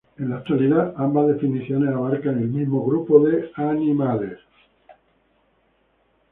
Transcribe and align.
En 0.17 0.31
la 0.31 0.37
actualidad, 0.37 0.95
ambas 0.97 1.27
definiciones 1.27 1.93
abarcan 1.93 2.39
el 2.39 2.47
mismo 2.49 2.83
grupo 2.83 3.19
de 3.23 3.51
animales. 3.53 4.39